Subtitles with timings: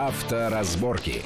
[0.00, 1.22] Авторазборки.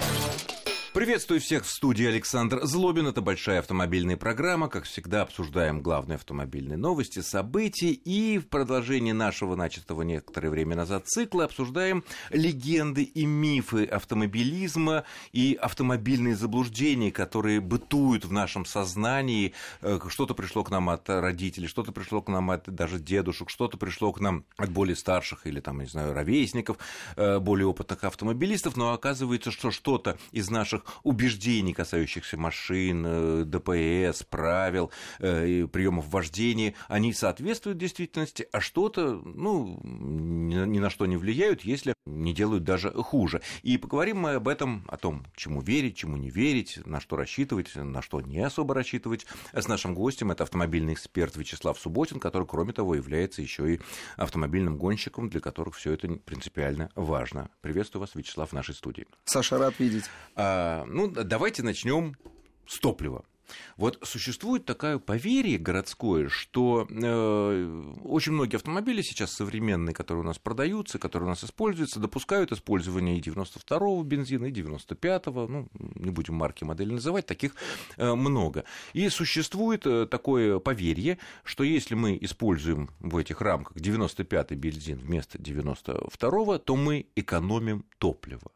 [0.95, 3.09] Приветствую всех в студии Александр Злобин.
[3.09, 4.69] Это большая автомобильная программа.
[4.69, 7.91] Как всегда, обсуждаем главные автомобильные новости, события.
[7.91, 15.03] И в продолжении нашего начатого некоторое время назад цикла обсуждаем легенды и мифы автомобилизма
[15.33, 19.53] и автомобильные заблуждения, которые бытуют в нашем сознании.
[19.81, 23.77] Э, что-то пришло к нам от родителей, что-то пришло к нам от даже дедушек, что-то
[23.79, 26.79] пришло к нам от более старших или, там, не знаю, ровесников,
[27.17, 28.77] э, более опытных автомобилистов.
[28.77, 36.75] Но оказывается, что что-то из наших убеждений, касающихся машин, э, ДПС, правил, э, приемов вождения,
[36.89, 42.91] они соответствуют действительности, а что-то, ну, ни на что не влияют, если не делают даже
[42.91, 43.41] хуже.
[43.63, 47.75] И поговорим мы об этом, о том, чему верить, чему не верить, на что рассчитывать,
[47.75, 49.27] на что не особо рассчитывать.
[49.53, 53.81] С нашим гостем это автомобильный эксперт Вячеслав Субботин, который, кроме того, является еще и
[54.17, 57.51] автомобильным гонщиком, для которых все это принципиально важно.
[57.61, 59.07] Приветствую вас, Вячеслав, в нашей студии.
[59.25, 60.05] Саша, рад видеть.
[60.37, 62.17] А, ну, давайте начнем
[62.67, 63.25] с топлива.
[63.77, 70.39] Вот существует такое поверье городское, что э, очень многие автомобили сейчас современные, которые у нас
[70.39, 76.35] продаются, которые у нас используются, допускают использование и 92-го бензина, и 95-го, ну, не будем
[76.35, 77.55] марки модели называть, таких
[77.97, 78.65] э, много.
[78.93, 85.39] И существует э, такое поверье, что если мы используем в этих рамках 95-й бензин вместо
[85.39, 88.51] 92-го, то мы экономим топливо.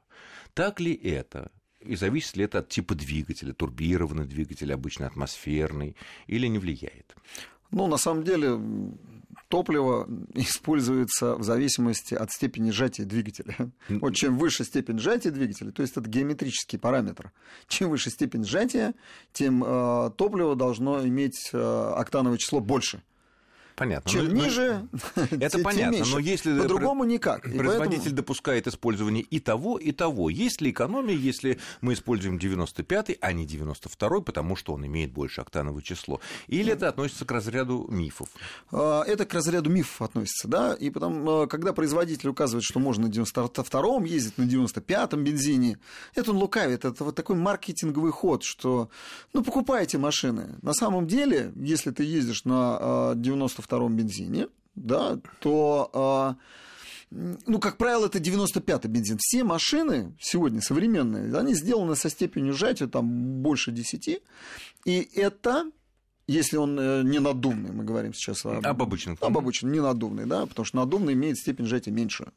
[0.55, 1.51] Так ли это?
[1.81, 7.17] И зависит ли это от типа двигателя, турбированный двигатель, обычно атмосферный, или не влияет?
[7.71, 8.59] Ну, на самом деле,
[9.49, 13.57] топливо используется в зависимости от степени сжатия двигателя.
[13.89, 17.33] Вот чем выше степень сжатия двигателя, то есть это геометрический параметр,
[17.67, 18.95] чем выше степень сжатия,
[19.33, 23.03] тем э, топливо должно иметь э, октановое число больше.
[23.79, 24.11] Понятно.
[24.11, 24.89] Чем но, ниже,
[25.31, 25.97] это понятно.
[25.97, 26.13] меньше.
[26.13, 27.47] Но если по-другому никак.
[27.47, 28.17] И производитель поэтому...
[28.17, 33.47] допускает использование и того, и того, есть ли экономия, если мы используем 95-й, а не
[33.47, 36.21] 92-й, потому что он имеет больше октановое число?
[36.49, 38.29] Или это относится к разряду мифов?
[38.73, 40.75] А, это к разряду мифов относится, да.
[40.75, 45.79] И потом, а, когда производитель указывает, что можно на 92-м ездить, на 95-м бензине,
[46.17, 46.85] это он лукавит.
[46.85, 48.91] Это вот такой маркетинговый ход, что
[49.33, 50.57] ну покупайте машины.
[50.63, 56.37] На самом деле, если ты ездишь на 92-м а, бензине, да, то
[57.11, 59.17] ну, как правило, это 95-й бензин.
[59.19, 64.21] Все машины сегодня современные, они сделаны со степенью сжатия там больше 10,
[64.85, 65.71] и это
[66.29, 69.17] если он э, не надувный, мы говорим сейчас об, об обычном.
[69.23, 72.31] Об обычном, не надувный, да, потому что надувный имеет степень сжатия меньше.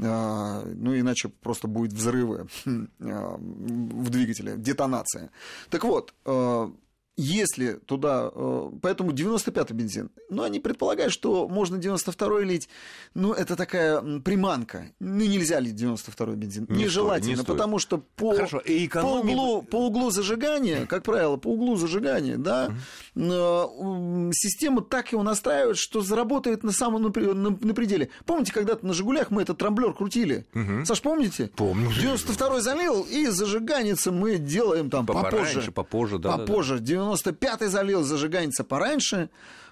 [0.00, 5.30] А, ну, иначе просто будет взрывы а, в двигателе, детонация.
[5.68, 6.72] Так вот, а,
[7.16, 12.68] если туда, э, поэтому 95-й бензин, ну, они предполагают, что можно 92-й лить,
[13.14, 18.34] ну, это такая приманка, ну, нельзя лить 92-й бензин, не нежелательно, не потому что по,
[18.34, 19.34] Хорошо, и экономия...
[19.34, 22.72] по, углу, по углу зажигания, как правило, по углу зажигания, да,
[23.14, 24.32] угу.
[24.32, 28.10] система так его настраивает, что заработает на самом на, на, на пределе.
[28.26, 30.46] Помните, когда-то на «Жигулях» мы этот трамблер крутили?
[30.54, 30.84] Угу.
[30.84, 31.50] Саш, помните?
[31.54, 31.90] Помню.
[31.90, 35.70] 92-й залил, и зажиганец мы делаем там попозже.
[35.70, 36.38] Попозже, да.
[36.38, 37.03] Попозже, да, да.
[37.12, 39.30] 95-й залил, зажиганится пораньше,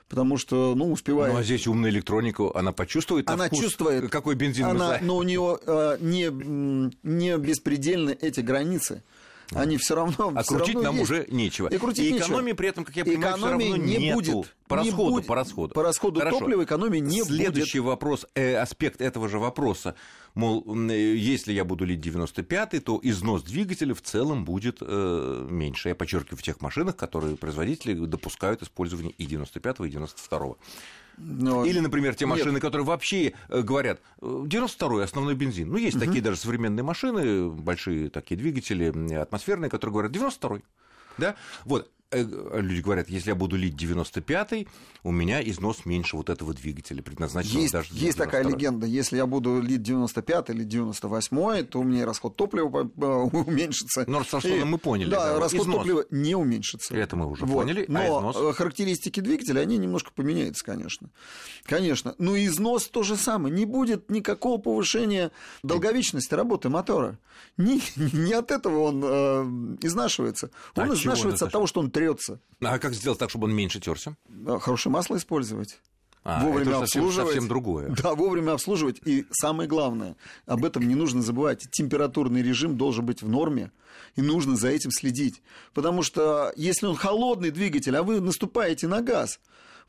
[0.08, 1.32] потому что, ну, успевает.
[1.32, 4.10] Ну, а здесь умная электроника, она почувствует Она вкус, чувствует.
[4.10, 6.30] Какой бензин она, Но у нее э, не,
[7.02, 9.02] не беспредельны эти границы.
[9.54, 10.32] Они все равно.
[10.34, 11.10] А все крутить равно нам есть.
[11.10, 11.68] уже нечего.
[11.68, 12.26] И, крутить и нечего.
[12.26, 14.16] экономии при этом, как я понимаю, экономии все равно не нету.
[14.16, 14.56] будет.
[14.68, 15.26] По расходу, не будет.
[15.26, 15.74] по расходу.
[15.74, 16.38] По расходу Хорошо.
[16.38, 17.88] топлива экономии не Следующий будет.
[17.88, 19.94] вопрос, э, аспект этого же вопроса.
[20.34, 25.90] Мол, э, если я буду лить 95-й, то износ двигателя в целом будет э, меньше.
[25.90, 30.56] Я подчеркиваю, в тех машинах, которые производители допускают использование и 95-го, и 92-го.
[31.16, 31.64] Но...
[31.64, 32.62] Или, например, те машины, Нет.
[32.62, 35.70] которые вообще э, говорят, 92-й основной бензин.
[35.70, 36.04] Ну, есть угу.
[36.04, 40.62] такие даже современные машины, большие такие двигатели атмосферные, которые говорят 92-й.
[41.18, 41.36] Да?
[41.64, 41.90] Вот.
[42.12, 44.68] Э, люди говорят, если я буду лить 95-й,
[45.02, 49.16] у меня износ меньше вот этого двигателя, предназначенного есть, даже для Есть такая легенда, если
[49.16, 52.90] я буду лить 95-й или 98-й, то у меня расход топлива
[53.32, 54.04] уменьшится.
[54.06, 55.10] Но с расходом мы поняли.
[55.10, 55.76] Да, да расход износ.
[55.76, 56.94] топлива не уменьшится.
[56.94, 57.62] Это мы уже вот.
[57.62, 57.84] поняли.
[57.88, 58.36] Но а износ?
[58.38, 61.10] Э, характеристики двигателя, они немножко поменяются, конечно.
[61.64, 62.14] Конечно.
[62.18, 63.54] Но износ то же самое.
[63.54, 65.30] Не будет никакого повышения
[65.62, 67.18] долговечности работы мотора.
[67.56, 70.50] Не, не от этого он э, изнашивается.
[70.76, 72.40] Он а изнашивается от того, что он трется.
[72.60, 74.16] А как сделать так, чтобы он меньше терся?
[74.60, 75.80] Хорошее масло использовать.
[76.24, 77.14] А, вовремя это обслуживать.
[77.14, 77.88] Совсем, совсем другое.
[78.02, 79.00] Да, вовремя обслуживать.
[79.04, 80.16] И самое главное,
[80.46, 81.66] об этом не нужно забывать.
[81.72, 83.72] Температурный режим должен быть в норме.
[84.16, 85.42] И нужно за этим следить.
[85.74, 89.38] Потому что если он холодный двигатель, а вы наступаете на газ,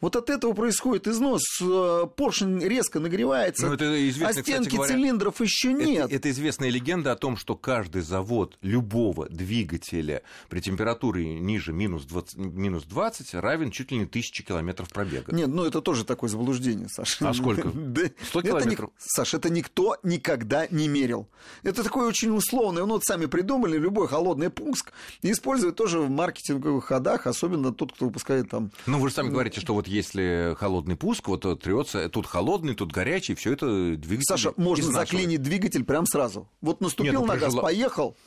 [0.02, 3.86] Вот от этого происходит износ, э, поршень резко нагревается, Ну, это
[4.28, 6.08] а стенки говоря, цилиндров еще нет.
[6.08, 12.04] Это, это известная легенда о том, что каждый завод любого двигателя при температуре ниже минус
[12.04, 15.34] 20, минус 20 равен чуть ли не тысяче километров пробега.
[15.34, 17.30] Нет, ну это тоже такое заблуждение, Саша.
[17.30, 17.72] А сколько?
[17.74, 18.90] Да, 100 это километров?
[18.90, 21.30] ни- Саш, это никто никогда не мерил.
[21.62, 22.84] Это такое очень условное.
[22.84, 24.92] Ну, вот сами придумали любой холодный пуск
[25.22, 28.72] и используют тоже в маркетинговых ходах, особенно тот, кто выпускает там...
[28.88, 32.92] Ну, вы же сами говорите, что вот если холодный пуск, вот трется, тут холодный, тут
[32.92, 34.26] горячий, все это двигатель.
[34.28, 36.50] Саша, можно заклинить двигатель прям сразу.
[36.62, 38.18] Вот наступил Нет, ну, на при газ, поехал.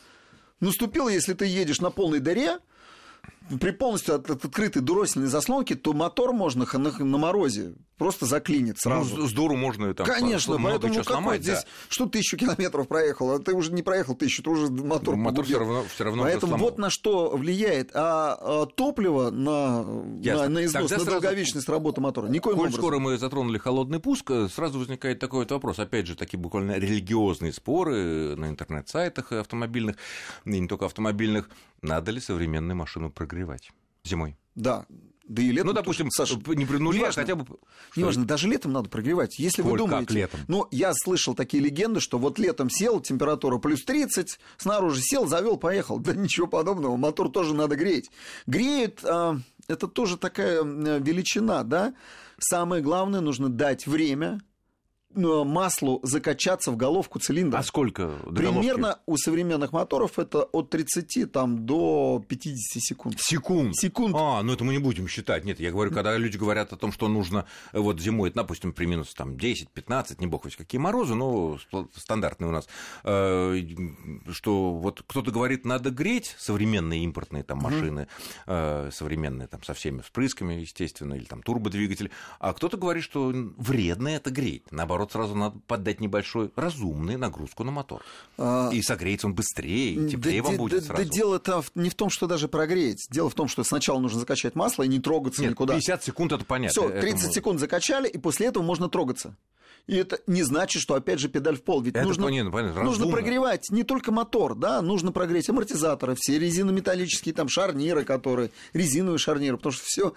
[0.60, 2.58] Наступил, если ты едешь на полной дыре,
[3.60, 8.78] при полностью от- от- открытой дуроссельной заслонке, то мотор можно на, на морозе просто заклинить
[8.80, 9.16] сразу.
[9.16, 11.68] Ну, с- дуру можно там Конечно, много поэтому чего сломать, здесь, да.
[11.88, 15.44] что тысячу километров проехал, а ты уже не проехал тысячу, ты уже мотор Мотор погубил.
[15.44, 17.90] все равно, все равно Поэтому вот на что влияет.
[17.94, 19.84] А, а топливо на,
[20.20, 20.42] Ясно.
[20.44, 22.26] на, на износ, Тогда на сразу- долговечность работы мотора.
[22.28, 22.80] Никоим Коль образом.
[22.80, 25.78] скоро мы затронули холодный пуск, э, сразу возникает такой вот вопрос.
[25.78, 29.96] Опять же, такие буквально религиозные споры на интернет-сайтах автомобильных,
[30.44, 31.48] и не только автомобильных.
[31.82, 33.70] Надо ли современную машину прогревать
[34.04, 34.36] зимой?
[34.54, 34.86] Да.
[35.28, 36.34] Да и летом Ну, допустим, тоже.
[36.36, 37.22] Саша, не при нуле, неважно.
[37.22, 37.44] хотя бы...
[37.96, 39.38] Неважно, даже летом надо прогревать.
[39.40, 40.14] Если вы Коль, как думаете...
[40.14, 40.40] летом?
[40.46, 45.56] Ну, я слышал такие легенды, что вот летом сел, температура плюс 30, снаружи сел, завел,
[45.56, 45.98] поехал.
[46.06, 48.08] Да ничего подобного, мотор тоже надо греть.
[48.46, 51.94] Греют, а, это тоже такая величина, да?
[52.38, 54.40] Самое главное, нужно дать время
[55.14, 57.58] маслу закачаться в головку цилиндра.
[57.58, 58.60] А сколько до головки?
[58.60, 63.16] Примерно у современных моторов это от 30 там, до 50 секунд.
[63.18, 63.76] Секунд.
[63.76, 64.14] Секунд.
[64.18, 65.44] А, ну это мы не будем считать.
[65.44, 68.86] Нет, я говорю, когда люди говорят о том, что нужно э, вот зимой, допустим, при
[68.86, 71.58] минус там, 10-15, не бог весь какие морозы, но
[71.94, 72.68] стандартные у нас,
[73.04, 73.58] э,
[74.30, 78.08] что вот кто-то говорит, надо греть современные импортные там машины,
[78.46, 84.08] э, современные там со всеми впрысками, естественно, или там турбодвигатель, а кто-то говорит, что вредно
[84.08, 84.64] это греть.
[84.70, 88.02] Наоборот, сразу надо поддать небольшой разумную нагрузку на мотор.
[88.38, 91.02] А, И согреется он быстрее, и теплее да, вам да, будет да, сразу.
[91.04, 93.06] Да дело-то не в том, что даже прогреть.
[93.10, 95.74] Дело в том, что сначала нужно закачать масло и не трогаться Нет, никуда.
[95.74, 96.70] 50 секунд это понятно.
[96.72, 99.36] Все, это 30 мы- секунд закачали, и после этого можно трогаться.
[99.86, 101.80] И это не значит, что опять же педаль в пол.
[101.80, 106.40] Ведь Это нужно, понятно, понятно, нужно прогревать не только мотор, да, нужно прогреть амортизаторы, все
[106.40, 110.12] резинометаллические там шарниры, которые, резиновые шарниры, потому что все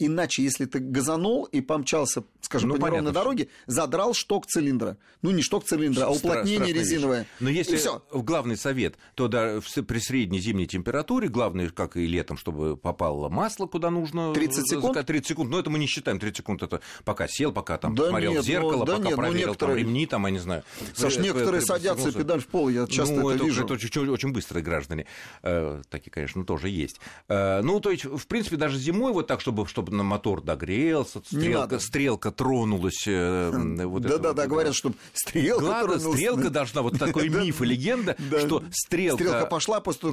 [0.00, 4.96] иначе, если ты газанул и помчался, скажем, Ну, по неровной дороге, задрал шток цилиндра.
[5.22, 6.76] Ну, не шток цилиндра, а уплотнение страшная вещь.
[6.92, 7.26] резиновое.
[7.40, 7.78] Но И если
[8.10, 13.28] в главный совет, то да, при средней зимней температуре, главное, как и летом, чтобы попало
[13.28, 14.32] масло куда нужно.
[14.32, 14.96] 30 секунд?
[14.96, 16.18] зака- 30 секунд, но это мы не считаем.
[16.18, 19.02] 30 секунд это пока сел, пока там Да посмотрел нет, в зеркало, ну, да пока
[19.04, 20.62] нет, ну, проверил некоторые- там ремни, там, я не знаю.
[20.94, 22.18] Саш, При- некоторые при- садятся пригнулся.
[22.18, 23.64] педаль в пол, я часто ну, это вижу.
[23.64, 25.06] Это очень, очень быстрые граждане.
[25.42, 27.00] Э, такие, конечно, тоже есть.
[27.28, 31.20] Э, ну, то есть, в принципе, даже зимой вот так, чтобы, чтобы на мотор догрелся,
[31.24, 33.04] стрелка, стрелка тронулась.
[33.06, 33.50] э,
[33.96, 35.60] вот это Да-да-да, вот, говорят, что стрелка...
[35.64, 36.18] Главное, тронулась.
[36.18, 37.40] стрелка должна, вот такой Да.
[37.42, 38.40] миф и легенда, Да.
[38.40, 40.10] что стрелка, Стрелка пошла, после,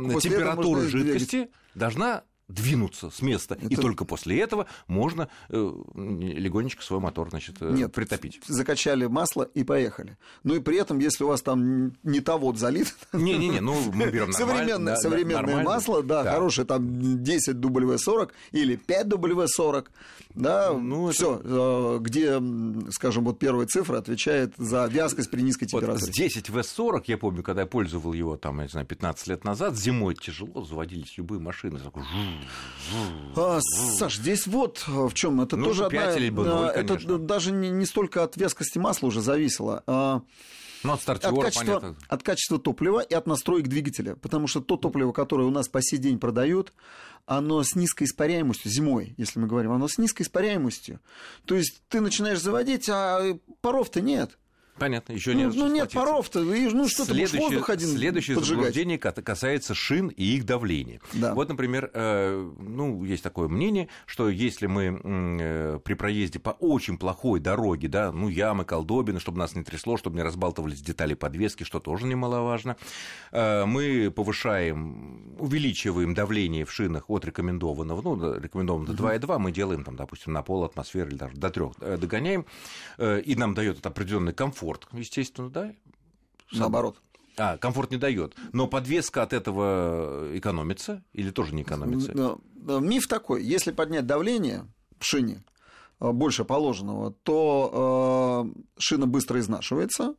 [0.92, 1.22] двигать.
[1.22, 3.56] жидкости должна двинуться с места.
[3.56, 8.42] И Это- только после этого можно э, легонечко свой мотор значит, э, Нет, притопить.
[8.48, 10.18] закачали масло и поехали.
[10.44, 14.34] Ну и при этом, если у вас там не тавод залит, Не-не-не, ну мы берем
[14.34, 15.64] современное, да, современное нормально.
[15.70, 16.32] масло, да, Да.
[16.34, 19.86] хорошее, там 10 W40 или 5 W40,
[20.36, 25.68] да, Ну, это- все, где, м, скажем, вот первая цифра отвечает за вязкость при низкой
[25.72, 26.12] Вот температуре.
[26.12, 29.44] с 10 В40, я помню, когда я пользовал его, там, я не знаю, 15 лет
[29.44, 31.80] назад, зимой тяжело заводились любые машины.
[31.80, 32.34] Такой жу-
[33.36, 37.18] А, Саш, здесь вот в чем это Ну, тоже одна, бы ноль, а, это конечно.
[37.18, 40.22] даже не, не столько от вязкости масла уже зависело, а
[40.84, 41.96] Ну, от от стартера, качества, понятно.
[42.08, 44.16] от качества топлива и от настроек двигателя.
[44.16, 46.74] Потому что то топливо, которое у нас по сей день продают,
[47.26, 51.00] оно с низкой испаряемостью, зимой, если мы говорим, оно с низкой испаряемостью.
[51.46, 54.38] То есть ты начинаешь заводить, а паров-то нет.
[54.80, 57.90] Понятно, еще Ну, не ну, нет паров-то, и, ну что ты будешь Следующее, воздух один
[57.90, 58.58] следующее поджигать.
[58.58, 61.00] заблуждение ка- касается шин и их давления.
[61.14, 61.36] Да.
[61.36, 66.98] Вот, например, э, ну, есть такое мнение, что если мы э, при проезде по очень
[66.98, 71.64] плохой дороге, да, ну, ямы, колдобины, чтобы нас не трясло, чтобы не разбалтывались детали подвески,
[71.64, 72.76] что тоже немаловажно,
[73.32, 79.52] э, мы повышаем, увеличиваем давление в шинах от рекомендованного, ну, до- рекомендованного до 2,2, мы
[79.52, 82.46] делаем, там, допустим, на пол атмосферы или даже до 3 догоняем,
[82.98, 85.74] э, и нам дает определенный комфорт, естественно, да,
[86.52, 86.98] Наоборот.
[87.38, 88.36] а, комфорт не дает.
[88.52, 92.16] Но подвеска от этого экономится или тоже не экономится?
[92.16, 94.66] Но, но Миф такой, если поднять давление
[95.00, 95.44] в шине
[96.00, 100.16] э, больше положенного, то э, шина быстро изнашивается,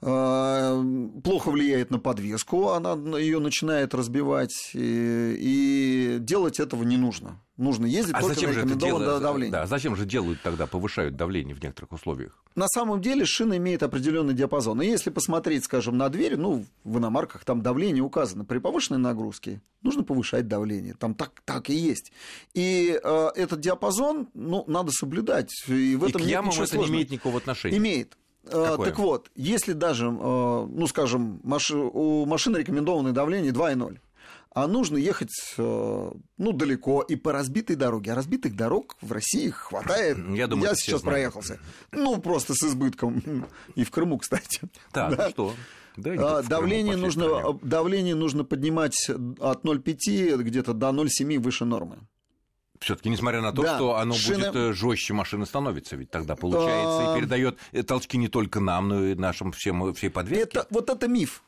[0.00, 7.38] плохо влияет на подвеску, она ее начинает разбивать, и, и делать этого не нужно.
[7.58, 9.52] Нужно ездить а только зачем на рекомендованное давление.
[9.52, 12.42] Да, зачем же делают тогда, повышают давление в некоторых условиях?
[12.54, 14.80] На самом деле шина имеет определенный диапазон.
[14.80, 18.46] И если посмотреть, скажем, на дверь, ну, в иномарках там давление указано.
[18.46, 20.94] При повышенной нагрузке нужно повышать давление.
[20.94, 22.12] Там так, так и есть.
[22.54, 25.50] И э, этот диапазон, ну, надо соблюдать.
[25.68, 26.84] И в этом и к ямам это сложного.
[26.84, 27.76] не имеет никакого отношения?
[27.76, 28.16] Имеет.
[28.44, 28.88] Э, Какое?
[28.90, 33.98] Так вот, если даже, э, ну, скажем, у машины рекомендованное давление 2,0,
[34.52, 38.12] а нужно ехать, э, ну, далеко и по разбитой дороге.
[38.12, 40.18] А разбитых дорог в России хватает.
[40.34, 41.60] Я думаю, Я сейчас проехался.
[41.92, 43.46] Ну, просто с избытком.
[43.76, 44.62] И в Крыму, кстати.
[44.92, 45.30] Так, да.
[45.30, 45.54] что?
[45.96, 51.98] Да, а, давление, нужно, давление нужно поднимать от 0,5 где-то до 0,7 выше нормы.
[52.80, 54.50] Все-таки, несмотря на то, да, что оно шина...
[54.50, 57.16] будет э, жестче машины становится, ведь тогда получается а...
[57.16, 60.44] и передает э, толчки не только нам, но и нашим всем всей подвеске.
[60.44, 61.42] Это, вот это миф.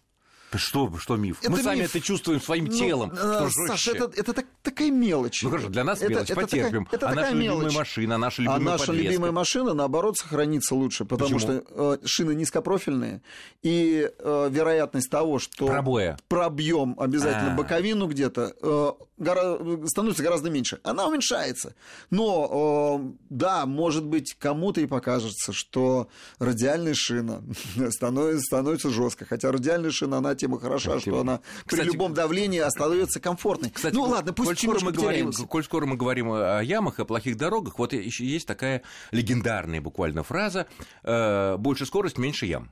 [0.54, 1.38] Что, что миф?
[1.40, 1.64] Это Мы миф.
[1.64, 3.16] сами это чувствуем своим ну, телом.
[3.16, 5.42] Что Саша, это, это так, такая мелочь.
[5.42, 6.84] Ну хорошо, для нас это, мелочь, это потерпим.
[6.84, 7.62] Такая, это а наша мелочь.
[7.62, 9.08] любимая машина, наша любимая А наша подвеска.
[9.08, 11.62] любимая машина, наоборот, сохранится лучше, потому Почему?
[11.64, 13.22] что э, шины низкопрофильные,
[13.62, 16.18] и э, вероятность того, что Пробоя.
[16.28, 17.56] пробьем обязательно А-а-а.
[17.56, 19.58] боковину где-то, э, гора...
[19.86, 20.80] становится гораздо меньше.
[20.82, 21.74] Она уменьшается.
[22.10, 27.42] Но, э, да, может быть, кому-то и покажется, что радиальная шина
[27.90, 29.24] становится, становится жестко.
[29.24, 33.70] Хотя радиальная шина, она тема хороша, что она Кстати, при любом давлении остается комфортной.
[33.70, 37.04] Кстати, ну ладно, пусть коль скоро, мы говорим, коль скоро мы говорим о ямах, о
[37.04, 40.66] плохих дорогах, вот еще есть такая легендарная буквально фраза
[41.02, 42.70] э, «больше скорость, меньше ям».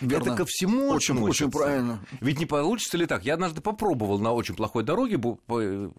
[0.00, 0.22] Верно.
[0.24, 1.44] Это ко всему очень, относится.
[1.44, 2.00] очень правильно.
[2.20, 3.24] Ведь не получится ли так?
[3.24, 5.20] Я однажды попробовал на очень плохой дороге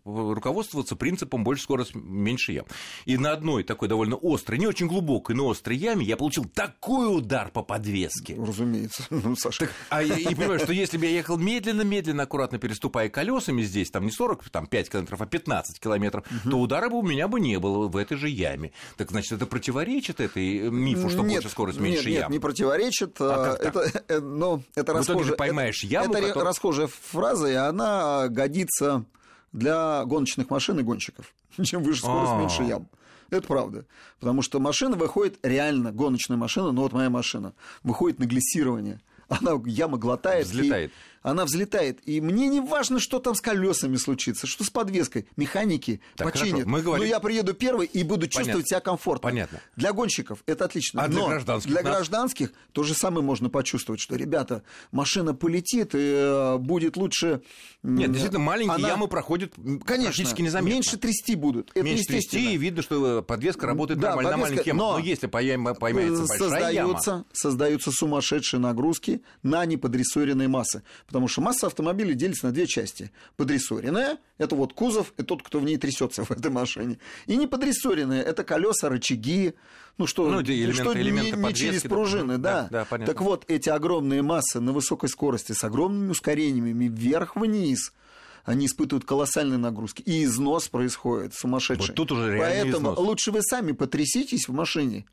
[0.06, 2.66] руководствоваться принципом больше скорость, меньше ям.
[3.06, 7.16] И на одной такой довольно острой, не очень глубокой, но острой яме я получил такой
[7.16, 8.36] удар по подвеске.
[8.36, 9.60] Разумеется, ну, Саша.
[9.60, 13.92] Так, а я, и понимаю, что если бы я ехал медленно-медленно, аккуратно переступая колесами здесь,
[13.92, 16.50] там не 40, там 5 километров, а 15 километров, угу.
[16.50, 18.72] то удара бы у меня бы не было в этой же яме.
[18.98, 22.22] Так значит, это противоречит этой мифу, что нет, больше скорость, меньше нет, ям?
[22.24, 23.18] Нет, не противоречит.
[23.20, 26.46] А как это, э, ну, это расхожая, поймаешь яму, это который...
[26.46, 29.06] расхожая фраза, и она годится
[29.52, 31.34] для гоночных машин и гонщиков.
[31.64, 32.40] Чем выше скорость, А-а-а.
[32.40, 32.88] меньше ям.
[33.30, 33.86] Это правда.
[34.20, 39.00] Потому что машина выходит реально, гоночная машина, ну вот моя машина, выходит на глиссирование.
[39.30, 40.48] Она яма глотает.
[40.48, 40.92] Взлетает.
[40.92, 42.00] И она взлетает.
[42.08, 45.28] И мне не важно, что там с колесами случится, что с подвеской.
[45.36, 46.66] Механики так, починят.
[46.66, 47.06] Мы говорим...
[47.06, 48.68] Но я приеду первый и буду чувствовать Понятно.
[48.68, 49.30] себя комфортно.
[49.30, 49.60] Понятно.
[49.76, 51.04] Для гонщиков это отлично.
[51.04, 51.70] А для Но гражданских?
[51.72, 51.92] Для нас...
[51.92, 57.42] гражданских то же самое можно почувствовать, что, ребята, машина полетит и э, будет лучше...
[57.84, 58.88] Нет, действительно, маленькие Она...
[58.90, 60.76] ямы проходят Конечно, практически незаметно.
[60.76, 61.72] меньше трясти будут.
[61.74, 64.48] Это меньше трясти, и видно, что подвеска работает да, нормально подвеска...
[64.48, 64.80] на маленькие ямы.
[64.80, 67.26] Но, Но если поймается большая создаются, яма...
[67.34, 70.84] Создаются сумасшедшие нагрузки на неподрессоренные массы.
[71.12, 73.12] Потому что масса автомобиля делится на две части.
[73.36, 77.00] Подрессоренная– это вот кузов и тот, кто в ней трясется в этой машине.
[77.26, 79.54] И не подрессоренная– это колеса, рычаги,
[79.98, 82.70] ну что, ну, элементы, что элементы не, не через пружины, да.
[82.72, 82.88] да.
[82.90, 87.92] да так вот, эти огромные массы на высокой скорости с огромными ускорениями вверх-вниз–
[88.44, 90.02] они испытывают колоссальные нагрузки.
[90.02, 91.90] И износ происходит сумасшедший.
[91.90, 92.98] Вот тут уже Поэтому износ.
[92.98, 95.06] лучше вы сами потряситесь в машине,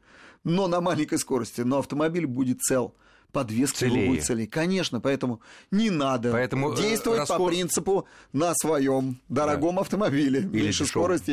[0.44, 2.94] но на маленькой скорости, но автомобиль будет цел
[3.32, 4.08] подвеска целее.
[4.08, 4.46] будет целее.
[4.46, 7.38] Конечно, поэтому не надо поэтому, э, действовать расход...
[7.38, 9.80] по принципу на своем дорогом да.
[9.82, 10.40] автомобиле.
[10.40, 11.30] Или меньше скорости,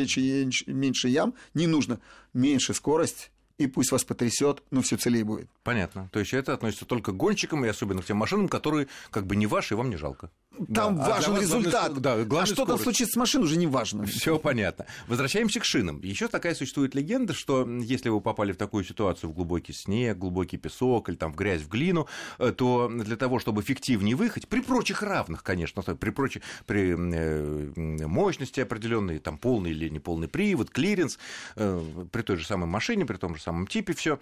[0.70, 2.00] меньше ям не нужно.
[2.32, 5.48] Меньше скорость и пусть вас потрясет, но все целее будет.
[5.62, 6.08] Понятно.
[6.12, 9.36] То есть это относится только к гонщикам и особенно к тем машинам, которые как бы
[9.36, 10.30] не ваши, и вам не жалко.
[10.72, 11.08] Там да.
[11.08, 12.00] важен а результат.
[12.00, 14.04] Да, главный а что там случится с машиной, уже не важно.
[14.06, 14.86] Все понятно.
[15.06, 16.00] Возвращаемся к шинам.
[16.02, 20.56] Еще такая существует легенда, что если вы попали в такую ситуацию в глубокий снег, глубокий
[20.56, 22.06] песок или там в грязь, в глину,
[22.38, 28.06] э, то для того, чтобы эффективнее выехать, при прочих равных, конечно, при прочих, при э,
[28.06, 31.18] мощности определенной, там полный или неполный привод, клиренс,
[31.56, 34.18] э, при той же самой машине, при том же самом типе все,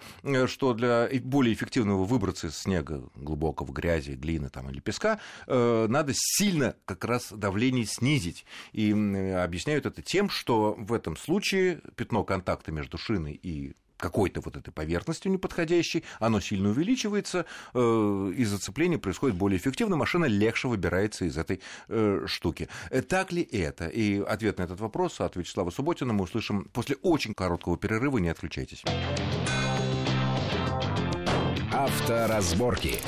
[0.47, 6.75] что для более эффективного выбраться из снега, глубокого грязи, глины там, или песка, надо сильно
[6.85, 8.45] как раз давление снизить.
[8.73, 14.57] И объясняют это тем, что в этом случае пятно контакта между шиной и какой-то вот
[14.57, 21.25] этой поверхностью неподходящей, оно сильно увеличивается, э, и зацепление происходит более эффективно, машина легче выбирается
[21.25, 22.67] из этой э, штуки.
[22.89, 23.87] Э, так ли это?
[23.87, 28.29] И ответ на этот вопрос от Вячеслава Субботина мы услышим после очень короткого перерыва, не
[28.29, 28.83] отключайтесь.
[31.71, 32.99] Авторазборки.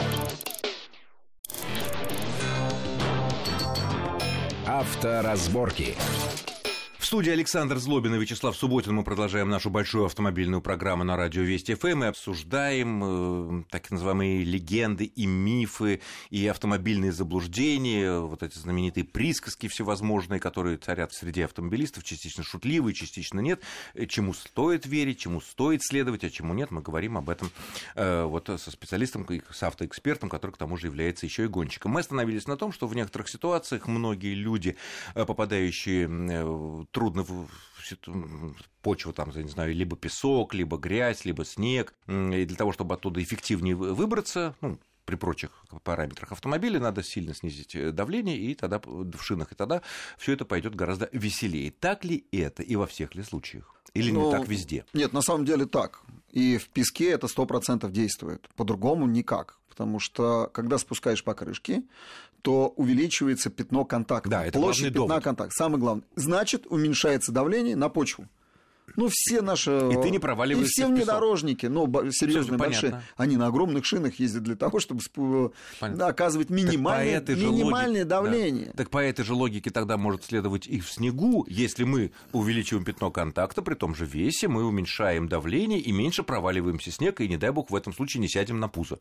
[4.78, 5.96] Авторазборки.
[7.08, 11.74] Студии Александр Злобин и Вячеслав Субботин мы продолжаем нашу большую автомобильную программу на радио Вести
[11.74, 19.06] ФМ и обсуждаем э, так называемые легенды и мифы, и автомобильные заблуждения, вот эти знаменитые
[19.06, 23.62] присказки всевозможные, которые царят среди автомобилистов, частично шутливые, частично нет,
[23.94, 27.50] э, чему стоит верить, чему стоит следовать, а чему нет, мы говорим об этом
[27.96, 31.94] э, вот со специалистом, с автоэкспертом, который к тому же является еще и гонщиком.
[31.94, 34.76] Мы остановились на том, что в некоторых ситуациях многие люди,
[35.16, 37.48] э, попадающие э, трудно в
[38.82, 41.94] почву, там, я не знаю, либо песок, либо грязь, либо снег.
[42.08, 45.52] И для того, чтобы оттуда эффективнее выбраться, ну, при прочих
[45.84, 49.84] параметрах автомобиля надо сильно снизить э, давление и тогда в шинах, и тогда
[50.18, 51.70] все это пойдет гораздо веселее.
[51.70, 53.76] Так ли это и во всех ли случаях?
[53.94, 54.20] Или Но...
[54.20, 54.84] не ну, так везде?
[54.94, 56.02] Нет, на самом деле так.
[56.32, 58.50] И в песке это 100% действует.
[58.56, 59.60] По-другому никак.
[59.70, 61.84] Потому что, когда спускаешь покрышки,
[62.42, 64.30] то увеличивается пятно контакта.
[64.30, 65.54] Да, это Площадь пятна контакта.
[65.56, 66.04] Самое главное.
[66.16, 68.28] Значит, уменьшается давление на почву.
[68.98, 69.72] Ну, все наши...
[69.92, 73.10] И ты не проваливаешься И все внедорожники, ну, серьезные, большие, понятно.
[73.16, 75.02] они на огромных шинах ездят для того, чтобы
[75.80, 78.66] да, оказывать минимальное, минимальное логике, давление.
[78.66, 78.72] Да.
[78.74, 81.46] Так по этой же логике тогда может следовать и в снегу.
[81.48, 86.92] Если мы увеличиваем пятно контакта, при том же весе, мы уменьшаем давление и меньше проваливаемся
[86.92, 88.98] снег, и, не дай бог, в этом случае не сядем на пузо.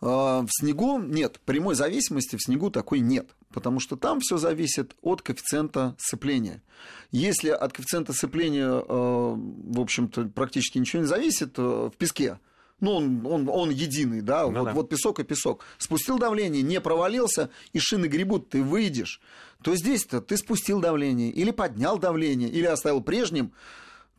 [0.00, 1.40] А, в снегу нет.
[1.44, 6.62] Прямой зависимости в снегу такой нет потому что там все зависит от коэффициента сцепления.
[7.10, 12.38] Если от коэффициента сцепления, э, в общем-то, практически ничего не зависит э, в песке,
[12.80, 15.64] ну, он, он, он единый, да, ну, вот, да, вот песок и песок.
[15.78, 19.20] Спустил давление, не провалился, и шины гребут, ты выйдешь.
[19.62, 23.52] То здесь-то ты спустил давление, или поднял давление, или оставил прежним,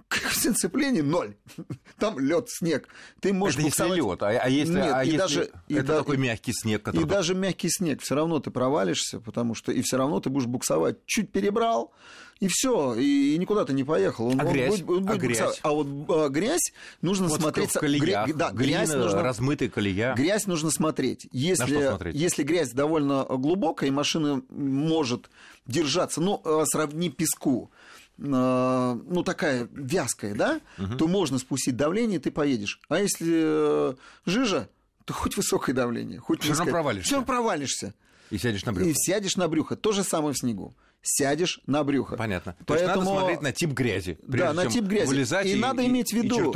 [0.32, 1.36] сцепления ноль.
[1.98, 2.88] Там лед, снег.
[3.20, 3.98] Ты можешь это буксовать...
[3.98, 6.54] если лед, а, а если, Нет, а и если даже, это и такой да, мягкий
[6.54, 7.04] снег, который...
[7.04, 10.48] И даже мягкий снег, все равно ты провалишься, потому что и все равно ты будешь
[10.48, 10.98] буксовать.
[11.06, 11.94] Чуть перебрал,
[12.40, 14.28] и все, и, и никуда ты не поехал.
[14.28, 14.82] Он, а он грязь?
[14.82, 15.60] Будет, он будет а грязь?
[15.64, 17.72] А вот а, грязь нужно вот смотреть...
[17.72, 19.24] В колеях, да, глина, грязь нужно...
[19.24, 20.14] размытая колея.
[20.16, 21.28] Грязь нужно смотреть.
[21.32, 22.16] Если, смотреть?
[22.16, 25.30] если грязь довольно глубокая, и машина может
[25.66, 30.96] держаться, ну, а, сравни песку, а, ну, такая вязкая, да, угу.
[30.96, 32.80] то можно спустить давление, и ты поедешь.
[32.90, 33.96] А если э,
[34.26, 34.70] жижа,
[35.06, 37.06] то хоть высокое давление, хоть Все равно провалишься.
[37.06, 37.94] Все равно провалишься.
[38.30, 38.90] И сядешь на брюхо.
[38.90, 39.76] И сядешь на брюхо.
[39.76, 40.76] То же самое в снегу.
[41.02, 42.18] Сядешь на брюхо.
[42.18, 42.54] Понятно.
[42.66, 42.90] То Поэтому...
[42.90, 44.20] есть надо смотреть на тип грязи.
[44.24, 45.08] Да, на тип грязи.
[45.08, 46.54] Вылезать и, и надо иметь в виду.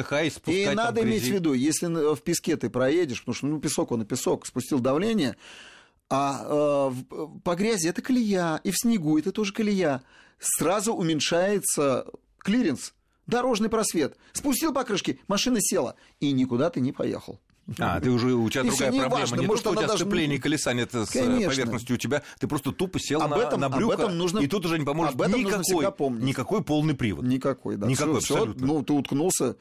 [0.47, 3.91] И, и надо иметь в виду, если в песке ты проедешь, потому что ну, песок,
[3.91, 5.37] он и песок, спустил давление,
[6.11, 10.03] а э, по грязи это колея, и в снегу это тоже колея
[10.39, 12.05] сразу уменьшается
[12.37, 12.93] клиренс,
[13.27, 14.17] дорожный просвет.
[14.33, 17.39] Спустил покрышки, машина села, и никуда ты не поехал.
[17.79, 19.15] А, ты уже, у тебя и другая проблема.
[19.15, 19.35] Важно.
[19.39, 20.03] Не Может, то, что у тебя даже...
[20.03, 21.49] сцепление колеса нет с э, Конечно.
[21.49, 24.39] поверхностью у тебя, ты просто тупо сел об этом, на, на брюхо, об этом нужно...
[24.39, 25.85] и тут уже не поможет об этом никакой,
[26.19, 27.23] никакой полный привод.
[27.23, 27.87] Никакой, да.
[27.87, 28.65] Никакой, все, абсолютно.
[28.65, 29.55] Все, ну, ты уткнулся,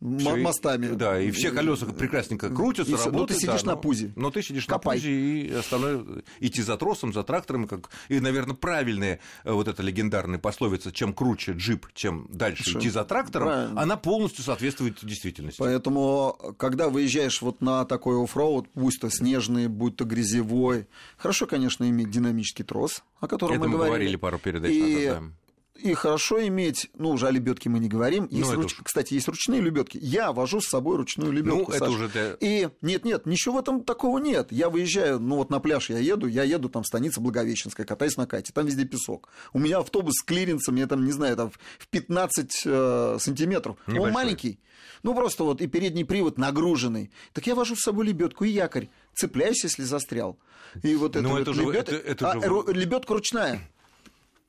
[0.00, 0.88] мостами.
[0.94, 3.14] Да, и все колеса прекрасненько крутятся, и работают.
[3.14, 4.12] Но ты сидишь да, на пузе.
[4.16, 4.96] Но ты сидишь Копай.
[4.96, 6.04] на пузе и остальное
[6.40, 11.12] идти за тросом, за трактором, как и, наверное, правильная э, вот эта легендарная пословица, чем
[11.12, 12.78] круче джип, чем дальше Хорошо.
[12.78, 13.80] идти за трактором, Правильно.
[13.80, 15.58] она полностью соответствует действительности.
[15.58, 20.86] Поэтому, когда выезжаешь вот на такой оффроуд, будь то снежный, будь то грязевой,
[21.16, 23.90] хорошо, конечно, иметь динамический трос, о котором Это мы, мы говорили.
[23.90, 25.06] говорили пару передач и...
[25.06, 25.30] назад, да
[25.76, 28.28] и хорошо иметь, ну, уже о лебедке мы не говорим.
[28.30, 28.72] Ну, есть ну, руч...
[28.72, 28.80] уж...
[28.84, 29.98] Кстати, есть ручные лебедки.
[30.00, 31.70] Я вожу с собой ручную лебедку.
[31.70, 32.32] Ну, это уже для...
[32.40, 34.52] И нет, нет, ничего в этом такого нет.
[34.52, 38.26] Я выезжаю, ну вот на пляж я еду, я еду там станица Благовещенская, катаюсь на
[38.26, 39.28] кате, там везде песок.
[39.52, 43.76] У меня автобус с клиренсом, я там, не знаю, там в 15 э, сантиметров.
[43.86, 44.08] Небольшой.
[44.08, 44.60] Он маленький.
[45.02, 47.10] Ну, просто вот и передний привод нагруженный.
[47.32, 48.88] Так я вожу с собой лебедку и якорь.
[49.14, 50.38] Цепляюсь, если застрял.
[50.82, 51.88] И вот ну, это, это, лебед...
[51.88, 52.72] это, это а, же...
[52.74, 53.60] лебедка ручная.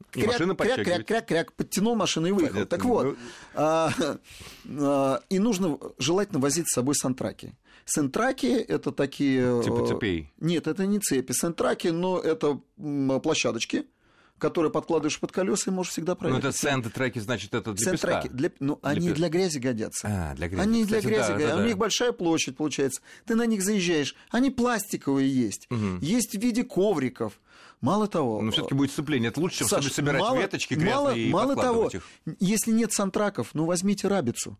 [0.09, 2.65] Кряк, машина кряк, кряк, кряк, кряк, подтянул машину и выехал.
[2.65, 2.77] Понятно.
[2.77, 3.15] Так вот, ну...
[3.55, 3.91] а,
[4.79, 7.53] а, и нужно желательно возить с собой сантраки.
[7.85, 9.63] Сентраки это такие...
[9.63, 10.31] Типа цепей?
[10.39, 11.33] Нет, это не цепи.
[11.33, 12.59] Сентраки, но это
[13.21, 13.85] площадочки,
[14.41, 16.43] которые подкладываешь под колеса и можешь всегда проехать.
[16.43, 18.23] Ну, это сенд-треки, значит, это для песка.
[18.29, 19.17] Для, ну, для они пес...
[19.17, 20.07] для грязи годятся.
[20.09, 20.61] А, для грязи.
[20.61, 21.55] Они Кстати, для грязи да, годятся.
[21.55, 23.01] Да, У них большая площадь, получается.
[23.25, 24.15] Ты на них заезжаешь.
[24.31, 25.67] Они пластиковые есть.
[25.69, 25.99] Угу.
[26.01, 27.39] Есть в виде ковриков.
[27.79, 28.41] Мало того...
[28.41, 29.29] Но все таки будет сцепление.
[29.29, 32.03] Это лучше, чем Саш, собирать мало, веточки грязные мало, и Мало того, их.
[32.39, 34.57] если нет сантраков, ну возьмите рабицу.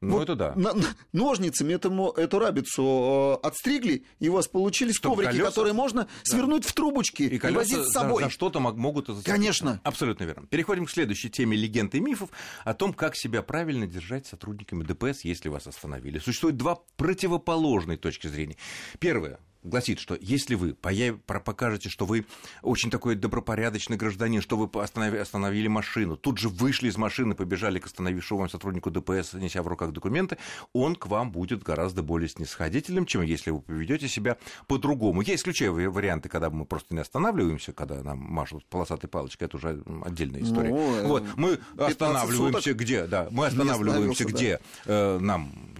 [0.00, 0.52] Ну, вот это да.
[0.54, 5.50] На, на, ножницами этому, эту рабицу э, отстригли, и у вас получились Чтобы коврики, колеса,
[5.50, 6.08] которые можно да.
[6.22, 8.22] свернуть в трубочки и, и возить с собой.
[8.22, 9.26] За, за что-то могут зацепить.
[9.26, 9.80] Конечно.
[9.84, 10.46] Абсолютно верно.
[10.46, 12.30] Переходим к следующей теме легенд и мифов
[12.64, 16.18] о том, как себя правильно держать сотрудниками ДПС, если вас остановили.
[16.18, 18.56] Существует два противоположные точки зрения.
[18.98, 22.26] Первое гласит, что если вы покажете, что вы
[22.62, 27.78] очень такой добропорядочный гражданин, что вы остановили, остановили машину, тут же вышли из машины, побежали
[27.78, 30.38] к остановившему вам сотруднику ДПС, неся в руках документы,
[30.72, 35.22] он к вам будет гораздо более снисходительным, чем если вы поведете себя по-другому.
[35.22, 39.82] Я исключаю варианты, когда мы просто не останавливаемся, когда нам машут полосатой палочкой, это уже
[40.04, 40.70] отдельная история.
[40.70, 44.92] Ну, вот, мы останавливаемся суток где, да, мы останавливаемся где да.
[44.92, 45.74] э, нам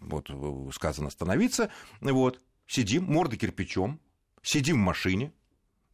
[0.00, 0.30] вот
[0.72, 1.70] сказано остановиться,
[2.00, 4.00] вот, сидим, морда кирпичом,
[4.42, 5.32] сидим в машине,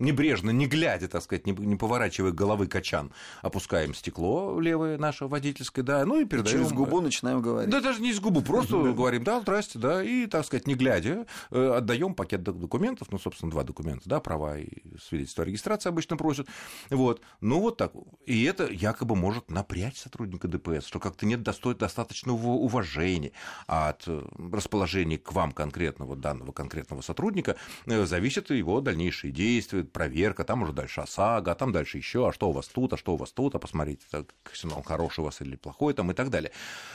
[0.03, 5.85] небрежно, не глядя, так сказать, не, не поворачивая головы качан, опускаем стекло левое наше водительское,
[5.85, 6.59] да, ну и передаем.
[6.59, 7.71] Через губу начинаем говорить.
[7.71, 11.27] Да, даже не с губу, просто говорим, да, здрасте, да, и, так сказать, не глядя,
[11.51, 14.69] э, отдаем пакет документов, ну, собственно, два документа, да, права и
[15.01, 16.49] свидетельство о регистрации обычно просят,
[16.91, 17.93] вот, ну, вот так.
[18.27, 23.33] И это якобы может напрячь сотрудника ДПС, что как-то нет достаточного уважения,
[23.67, 30.45] от э, расположения к вам конкретного, данного конкретного сотрудника э, зависят его дальнейшие действия, проверка,
[30.45, 33.15] там уже дальше ОСАГО, а там дальше еще, а что у вас тут, а что
[33.15, 34.27] у вас тут, а посмотрите, так,
[34.65, 36.53] он хороший у вас или плохой там и так далее.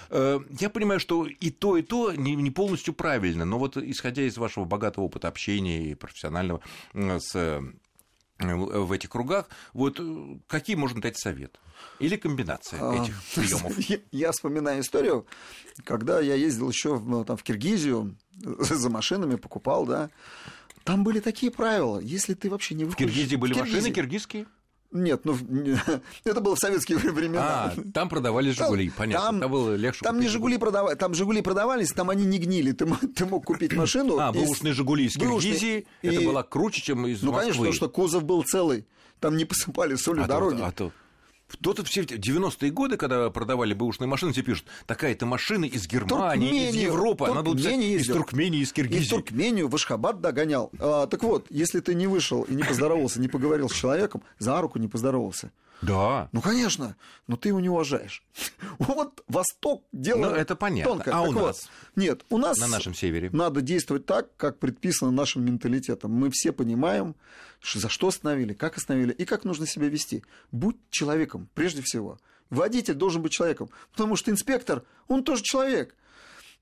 [0.09, 4.37] Э, я понимаю, что и то, и то не полностью правильно, но вот исходя из
[4.37, 6.61] вашего богатого опыта общения и профессионального
[6.93, 7.61] с э,
[8.39, 11.59] в этих кругах, вот э, какие можно дать совет?
[11.99, 13.77] Или комбинация а, этих приемов?
[13.79, 15.25] Я, я вспоминаю историю,
[15.83, 20.09] когда я ездил еще ну, там, в Киргизию за машинами, покупал, да,
[20.87, 21.99] там были такие правила.
[21.99, 23.11] Если ты вообще не выходишь...
[23.11, 23.75] В Киргизии были в Киргизии...
[23.75, 24.45] машины киргизские?
[24.89, 25.37] Нет, ну
[26.23, 27.73] это было в советские времена.
[27.75, 29.25] А, там продавали Жигули, там, понятно.
[29.25, 29.99] Там, там было легче.
[30.01, 32.71] Там не Жигули продавали, там Жигули продавались, там они не гнили.
[32.71, 34.17] Ты, ты мог купить машину.
[34.17, 35.85] А, бэушные Жигули из Киргизии.
[36.01, 36.07] И...
[36.07, 37.33] Это было круче, чем из ну, Москвы.
[37.33, 38.85] Ну, конечно, потому что кузов был целый.
[39.19, 40.59] Там не посыпали солью а дороги.
[40.59, 40.91] То, а то
[41.47, 46.75] кто-то все 90-е годы, когда продавали бэушные машины, тебе пишут, такая-то машина из Германии, из
[46.75, 49.03] Европы, она тут из Туркмении, из Киргизии.
[49.03, 50.71] Из Туркмению в Ашхабад догонял.
[50.79, 54.59] А, так вот, если ты не вышел и не поздоровался, не поговорил с человеком, за
[54.61, 56.29] руку не поздоровался, да.
[56.31, 56.95] Ну, конечно,
[57.27, 58.23] но ты его не уважаешь.
[58.79, 60.93] Вот Восток дело ну, это понятно.
[60.93, 61.13] тонкое.
[61.13, 61.69] А так у вот, нас?
[61.95, 66.11] Нет, у нас на нашем севере надо действовать так, как предписано нашим менталитетом.
[66.11, 67.15] Мы все понимаем,
[67.61, 70.23] за что остановили, как остановили и как нужно себя вести.
[70.51, 72.19] Будь человеком, прежде всего.
[72.49, 75.95] Водитель должен быть человеком, потому что инспектор, он тоже человек.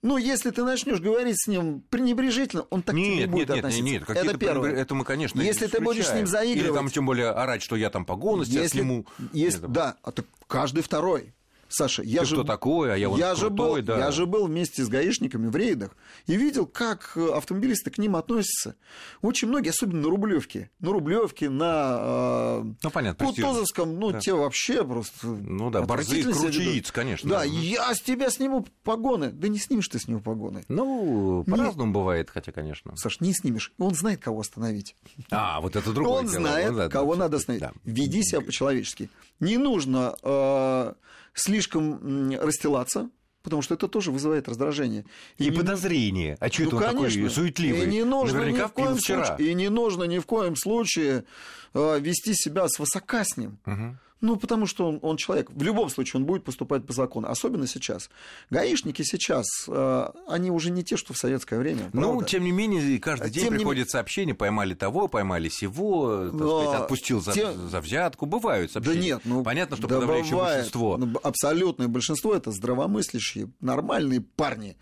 [0.02, 3.58] Ну, если ты начнешь говорить с ним пренебрежительно, он так нет, тебе не будет нет,
[3.58, 3.84] относиться.
[3.84, 4.76] Нет, нет, это первое.
[4.76, 6.70] Это мы, конечно, Если ты будешь с ним заигрывать...
[6.70, 9.08] Или там, тем более, орать, что я там по голости если, сниму.
[9.34, 11.34] Если, да, а так каждый второй.
[11.68, 12.36] Саша, я Ты же...
[12.36, 13.98] что такое, а я вот я крутой, же был, да.
[13.98, 15.96] Я же был вместе с гаишниками в рейдах
[16.28, 18.76] и видел, как э, автомобилисты к ним относятся.
[19.22, 20.70] Очень многие, особенно на Рублевке.
[20.80, 24.20] На Рублевке, на э, ну, понятно, Кутузовском, ну, да.
[24.20, 25.28] те вообще просто...
[25.28, 27.30] Ну да, борзые круче конечно.
[27.30, 29.32] Да, я с тебя сниму погоны.
[29.32, 30.64] Да не снимешь ты с него погоны.
[30.68, 32.96] Ну, по-разному бывает, хотя, конечно.
[32.96, 33.74] Саш, не снимешь.
[33.78, 34.96] Он знает, кого остановить.
[35.32, 36.40] А, вот это другое Он дело.
[36.42, 37.62] знает, ну, да, кого да, надо остановить.
[37.62, 37.74] Да.
[37.84, 39.10] Веди себя по-человечески.
[39.40, 40.16] Не нужно...
[41.36, 43.10] Слишком расстилаться,
[43.44, 45.06] потому что это тоже вызывает раздражение.
[45.38, 46.38] И, и подозрение.
[46.40, 47.22] А что ну, это он конечно.
[47.22, 47.84] такой суетливый?
[47.84, 49.00] И не нужно Наверняка ни в коем.
[49.00, 51.26] Случае, и не нужно ни в коем случае
[51.74, 53.60] э, вести себя с высокаснем.
[53.66, 53.98] Угу.
[54.22, 55.52] Ну, потому что он, он человек.
[55.52, 57.28] В любом случае он будет поступать по закону.
[57.28, 58.10] Особенно сейчас.
[58.50, 61.90] Гаишники сейчас, э, они уже не те, что в советское время.
[61.94, 62.26] Ну, правда?
[62.26, 63.92] тем не менее, каждый день тем приходит не...
[63.92, 66.62] сообщение, поймали того, поймали сего, Но...
[66.62, 67.70] сказать, отпустил за, тем...
[67.70, 68.26] за взятку.
[68.26, 68.98] Бывают сообщения.
[68.98, 70.56] Да нет, ну, Понятно, что да подавляющее бывает.
[70.56, 70.98] большинство.
[70.98, 74.78] Ну, абсолютное большинство это здравомыслящие, нормальные парни,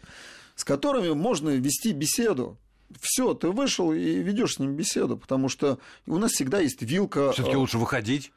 [0.55, 2.59] с которыми можно вести беседу
[3.01, 7.31] все, ты вышел и ведешь с ним беседу, потому что у нас всегда есть вилка.
[7.31, 8.31] Все-таки э, лучше выходить.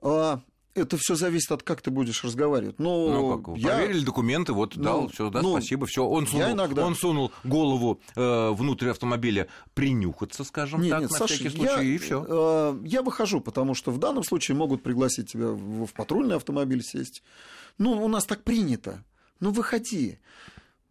[0.00, 0.40] А,
[0.74, 2.78] это все зависит от как ты будешь разговаривать.
[2.78, 3.68] Ну, ну как, я...
[3.68, 6.06] проверили документы, вот ну, дал, все, да, ну, спасибо, все.
[6.06, 6.86] Он сунул, иногда...
[6.86, 11.72] он сунул голову э, внутрь автомобиля принюхаться, скажем нет, так, нет, на Саша, всякий случай,
[11.74, 12.24] я, и все.
[12.28, 16.82] Э, я выхожу, потому что в данном случае могут пригласить тебя в, в патрульный автомобиль
[16.82, 17.22] сесть.
[17.78, 19.04] Ну, у нас так принято.
[19.40, 20.18] Ну, выходи.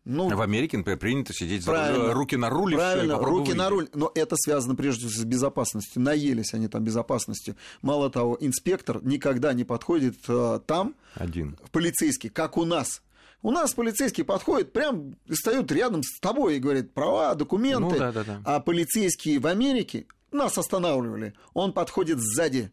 [0.10, 2.78] Ну, в Америке, например, принято сидеть за руки на руле.
[2.78, 3.90] Правильно, все, руки на руль.
[3.94, 6.02] Но это связано прежде всего с безопасностью.
[6.02, 7.58] Наелись они там безопасностью.
[7.82, 11.58] Мало того, инспектор никогда не подходит э, там, Один.
[11.72, 13.02] полицейский, как у нас.
[13.42, 17.96] У нас полицейский подходит, прям встают рядом с тобой и говорит права, документы.
[17.96, 18.42] Ну, да, да, да.
[18.46, 21.34] А полицейские в Америке нас останавливали.
[21.54, 22.72] Он подходит сзади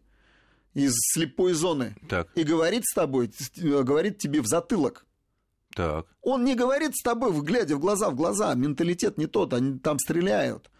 [0.72, 2.28] из слепой зоны так.
[2.36, 5.04] и говорит с тобой, говорит тебе в затылок.
[5.74, 6.06] Так.
[6.22, 9.98] Он не говорит с тобой, глядя в глаза в глаза, менталитет не тот, они там
[9.98, 10.70] стреляют.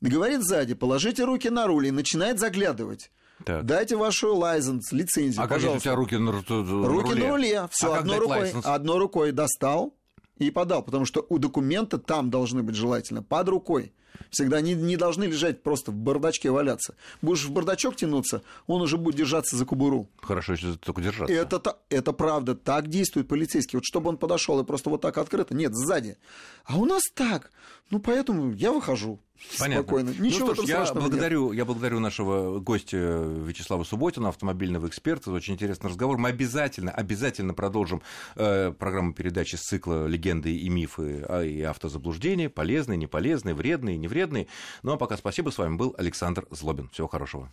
[0.00, 3.10] Говорит сзади, положите руки на руль и начинает заглядывать.
[3.44, 3.64] Так.
[3.64, 5.90] Дайте вашу лайзенс, лицензию, а пожалуйста.
[5.90, 6.88] Как у тебя руки на, руле?
[6.88, 7.68] Руки на руле.
[7.70, 9.94] Все, а одной, рукой, одной рукой достал,
[10.38, 13.92] и подал, потому что у документа там должны быть желательно под рукой.
[14.30, 16.94] Всегда не, не должны лежать просто в бардачке валяться.
[17.22, 20.08] Будешь в бардачок тянуться, он уже будет держаться за кобуру.
[20.16, 21.34] Хорошо, если только держаться.
[21.34, 23.76] Это, это правда, так действует полицейский.
[23.76, 26.16] Вот чтобы он подошел и просто вот так открыто, нет, сзади.
[26.64, 27.50] А у нас так.
[27.90, 29.20] Ну, поэтому я выхожу.
[29.58, 29.82] Понятно.
[29.82, 30.14] Спокойно.
[30.16, 31.58] Ну Ничего ну, что ж, я благодарю, нет.
[31.58, 35.30] я благодарю нашего гостя Вячеслава Субботина, автомобильного эксперта.
[35.30, 36.18] Очень интересный разговор.
[36.18, 38.02] Мы обязательно, обязательно продолжим
[38.36, 42.48] э, программу передачи с цикла «Легенды и мифы» а, и автозаблуждения.
[42.48, 44.46] Полезные, неполезные, вредные, невредные.
[44.82, 45.50] Ну а пока спасибо.
[45.50, 46.88] С вами был Александр Злобин.
[46.90, 47.50] Всего хорошего.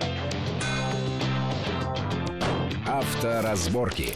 [2.86, 4.14] Авторазборки.